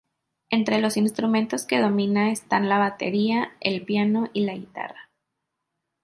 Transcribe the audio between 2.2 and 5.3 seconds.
están la batería, el piano y la guitarra.